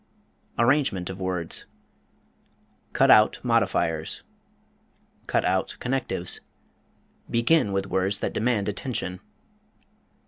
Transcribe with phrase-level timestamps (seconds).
[0.57, 1.67] Arrangement of words
[2.91, 4.23] Cut out modifiers.
[5.27, 6.39] Cut out connectives.
[7.29, 9.19] Begin with words that demand attention.